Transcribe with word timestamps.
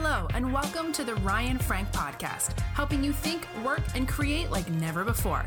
Hello, 0.00 0.28
and 0.32 0.52
welcome 0.52 0.92
to 0.92 1.02
the 1.02 1.16
Ryan 1.16 1.58
Frank 1.58 1.90
Podcast, 1.90 2.60
helping 2.60 3.02
you 3.02 3.12
think, 3.12 3.48
work, 3.64 3.82
and 3.96 4.06
create 4.06 4.48
like 4.48 4.70
never 4.70 5.02
before. 5.02 5.44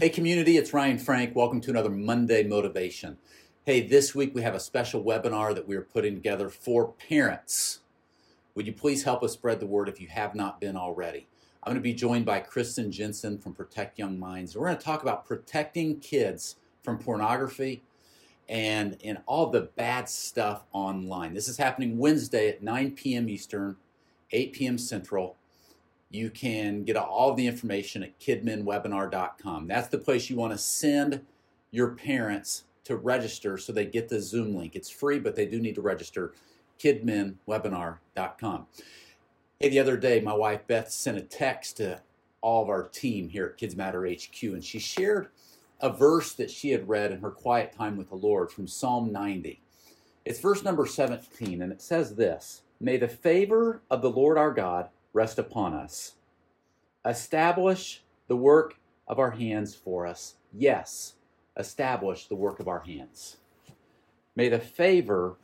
Hey, 0.00 0.08
community, 0.08 0.56
it's 0.56 0.72
Ryan 0.72 0.98
Frank. 0.98 1.36
Welcome 1.36 1.60
to 1.60 1.70
another 1.70 1.90
Monday 1.90 2.42
Motivation. 2.44 3.18
Hey, 3.66 3.86
this 3.86 4.14
week 4.14 4.34
we 4.34 4.40
have 4.40 4.54
a 4.54 4.60
special 4.60 5.04
webinar 5.04 5.54
that 5.54 5.68
we 5.68 5.76
are 5.76 5.82
putting 5.82 6.14
together 6.14 6.48
for 6.48 6.92
parents. 6.92 7.80
Would 8.54 8.66
you 8.66 8.72
please 8.72 9.02
help 9.02 9.22
us 9.22 9.34
spread 9.34 9.60
the 9.60 9.66
word 9.66 9.90
if 9.90 10.00
you 10.00 10.08
have 10.08 10.34
not 10.34 10.62
been 10.62 10.78
already? 10.78 11.26
I'm 11.62 11.72
going 11.72 11.76
to 11.76 11.82
be 11.82 11.92
joined 11.92 12.24
by 12.24 12.40
Kristen 12.40 12.90
Jenson 12.90 13.36
from 13.36 13.52
Protect 13.52 13.98
Young 13.98 14.18
Minds. 14.18 14.56
We're 14.56 14.64
going 14.64 14.78
to 14.78 14.82
talk 14.82 15.02
about 15.02 15.26
protecting 15.26 16.00
kids 16.00 16.56
from 16.82 16.96
pornography 16.96 17.82
and, 18.48 18.98
and 19.04 19.18
all 19.26 19.50
the 19.50 19.62
bad 19.62 20.08
stuff 20.08 20.64
online. 20.72 21.34
This 21.34 21.48
is 21.48 21.56
happening 21.56 21.98
Wednesday 21.98 22.48
at 22.48 22.62
9 22.62 22.92
p.m. 22.92 23.28
Eastern, 23.28 23.76
8 24.30 24.52
p.m. 24.52 24.78
Central. 24.78 25.36
You 26.10 26.30
can 26.30 26.84
get 26.84 26.96
all 26.96 27.34
the 27.34 27.46
information 27.46 28.02
at 28.02 28.18
kidminwebinar.com. 28.20 29.66
That's 29.66 29.88
the 29.88 29.98
place 29.98 30.30
you 30.30 30.36
want 30.36 30.52
to 30.52 30.58
send 30.58 31.22
your 31.70 31.90
parents 31.90 32.64
to 32.84 32.96
register 32.96 33.58
so 33.58 33.72
they 33.72 33.86
get 33.86 34.08
the 34.08 34.20
Zoom 34.20 34.54
link. 34.54 34.76
It's 34.76 34.90
free, 34.90 35.18
but 35.18 35.34
they 35.34 35.46
do 35.46 35.60
need 35.60 35.74
to 35.74 35.82
register. 35.82 36.34
kidminwebinar.com. 36.78 38.66
Hey, 39.58 39.68
the 39.68 39.78
other 39.78 39.96
day, 39.96 40.20
my 40.20 40.34
wife 40.34 40.66
Beth 40.66 40.90
sent 40.90 41.16
a 41.16 41.22
text 41.22 41.78
to 41.78 42.00
all 42.40 42.62
of 42.62 42.68
our 42.68 42.88
team 42.88 43.28
here 43.28 43.46
at 43.46 43.58
KidzMatter 43.58 44.12
HQ, 44.12 44.42
and 44.52 44.62
she 44.62 44.78
shared 44.78 45.28
a 45.80 45.90
verse 45.90 46.32
that 46.32 46.50
she 46.50 46.70
had 46.70 46.88
read 46.88 47.12
in 47.12 47.20
her 47.20 47.30
quiet 47.30 47.72
time 47.72 47.96
with 47.96 48.08
the 48.08 48.14
Lord 48.14 48.50
from 48.50 48.66
Psalm 48.66 49.12
90. 49.12 49.60
It's 50.24 50.40
verse 50.40 50.62
number 50.62 50.86
17, 50.86 51.60
and 51.60 51.72
it 51.72 51.82
says 51.82 52.16
this 52.16 52.62
May 52.80 52.96
the 52.96 53.08
favor 53.08 53.82
of 53.90 54.02
the 54.02 54.10
Lord 54.10 54.38
our 54.38 54.52
God 54.52 54.88
rest 55.12 55.38
upon 55.38 55.74
us. 55.74 56.14
Establish 57.04 58.02
the 58.28 58.36
work 58.36 58.76
of 59.06 59.18
our 59.18 59.32
hands 59.32 59.74
for 59.74 60.06
us. 60.06 60.34
Yes, 60.52 61.14
establish 61.58 62.26
the 62.26 62.34
work 62.34 62.60
of 62.60 62.68
our 62.68 62.80
hands. 62.80 63.36
May 64.34 64.48
the 64.48 64.58
favor 64.58 65.36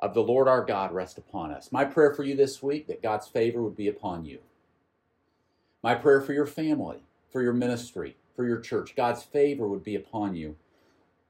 of 0.00 0.14
the 0.14 0.22
Lord 0.22 0.48
our 0.48 0.64
God 0.64 0.92
rest 0.92 1.16
upon 1.16 1.52
us. 1.52 1.70
My 1.70 1.84
prayer 1.84 2.12
for 2.12 2.24
you 2.24 2.34
this 2.34 2.62
week 2.62 2.88
that 2.88 3.02
God's 3.02 3.28
favor 3.28 3.62
would 3.62 3.76
be 3.76 3.88
upon 3.88 4.24
you. 4.24 4.40
My 5.82 5.94
prayer 5.94 6.20
for 6.20 6.32
your 6.32 6.46
family, 6.46 7.02
for 7.32 7.42
your 7.42 7.52
ministry, 7.52 8.16
for 8.36 8.46
your 8.46 8.60
church, 8.60 8.94
God's 8.94 9.22
favor 9.22 9.66
would 9.66 9.82
be 9.82 9.96
upon 9.96 10.36
you. 10.36 10.56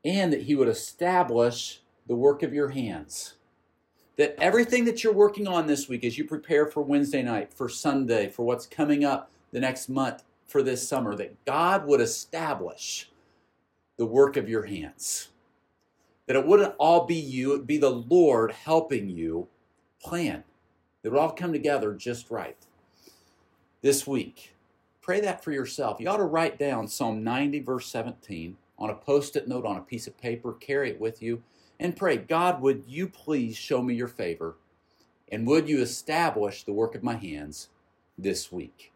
And 0.05 0.33
that 0.33 0.43
He 0.43 0.55
would 0.55 0.69
establish 0.69 1.81
the 2.07 2.17
work 2.17 2.43
of 2.43 2.53
your 2.53 2.71
hands. 2.71 3.35
That 4.17 4.35
everything 4.39 4.85
that 4.85 5.03
you're 5.03 5.13
working 5.13 5.47
on 5.47 5.67
this 5.67 5.89
week 5.89 6.05
as 6.05 6.19
you 6.19 6.25
prepare 6.25 6.67
for 6.67 6.83
Wednesday 6.83 7.23
night, 7.23 7.55
for 7.55 7.69
Sunday, 7.69 8.29
for 8.29 8.45
what's 8.45 8.67
coming 8.67 9.05
up 9.05 9.31
the 9.53 9.61
next 9.61 9.89
month, 9.89 10.25
for 10.47 10.63
this 10.63 10.87
summer, 10.87 11.15
that 11.17 11.45
God 11.45 11.87
would 11.87 12.01
establish 12.01 13.11
the 13.97 14.05
work 14.05 14.37
of 14.37 14.49
your 14.49 14.65
hands 14.65 15.29
that 16.27 16.37
it 16.37 16.47
wouldn't 16.47 16.75
all 16.79 17.05
be 17.05 17.17
you, 17.17 17.53
it 17.53 17.59
would 17.59 17.67
be 17.67 17.79
the 17.79 17.91
Lord 17.91 18.53
helping 18.53 19.09
you 19.09 19.49
plan. 20.03 20.45
It 21.03 21.09
would 21.09 21.19
all 21.19 21.33
come 21.33 21.53
together 21.53 21.95
just 21.95 22.31
right. 22.31 22.57
This 23.83 24.07
week, 24.07 24.55
pray 25.03 25.21
that 25.21 25.45
for 25.45 25.53
yourself. 25.53 26.01
You 26.01 26.09
ought 26.09 26.17
to 26.17 26.25
write 26.25 26.59
down 26.59 26.89
Psalm 26.89 27.23
90, 27.23 27.61
verse 27.61 27.87
17 27.89 28.57
on 28.79 28.91
a 28.91 28.95
post 28.95 29.37
it 29.37 29.47
note 29.47 29.67
on 29.67 29.77
a 29.77 29.83
piece 29.83 30.07
of 30.07 30.19
paper, 30.19 30.53
carry 30.55 30.91
it 30.91 31.01
with 31.01 31.23
you, 31.23 31.43
and 31.79 31.97
pray, 31.97 32.17
God, 32.17 32.61
would 32.61 32.85
you 32.87 33.07
please 33.07 33.57
show 33.57 33.83
me 33.83 33.95
your 33.95 34.09
favor? 34.09 34.57
And 35.31 35.47
would 35.47 35.69
you 35.69 35.81
establish 35.81 36.65
the 36.65 36.73
work 36.73 36.95
of 36.95 37.03
my 37.03 37.17
hands 37.17 37.69
this 38.19 38.51
week? 38.51 38.93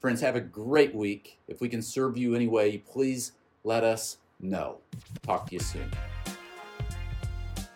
Friends, 0.00 0.20
have 0.20 0.36
a 0.36 0.40
great 0.40 0.94
week. 0.94 1.38
If 1.48 1.60
we 1.60 1.68
can 1.68 1.82
serve 1.82 2.16
you 2.16 2.34
any 2.34 2.46
way, 2.46 2.78
please 2.78 3.32
let 3.64 3.84
us 3.84 4.18
know. 4.40 4.78
Talk 5.22 5.46
to 5.48 5.54
you 5.54 5.60
soon. 5.60 5.90